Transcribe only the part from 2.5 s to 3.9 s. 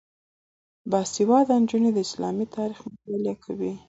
تاریخ مطالعه کوي.